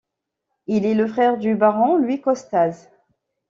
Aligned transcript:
Il 0.65 0.87
est 0.87 0.95
le 0.95 1.05
frère 1.05 1.37
du 1.37 1.53
baron 1.55 1.95
Louis 1.95 2.21
Costaz. 2.21 2.89